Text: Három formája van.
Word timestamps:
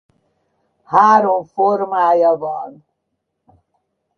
Három 0.83 1.43
formája 1.43 2.35
van. 2.37 2.85